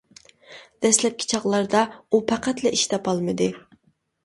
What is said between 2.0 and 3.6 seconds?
ئۇ پەقەتلا ئىش تاپالمىدى.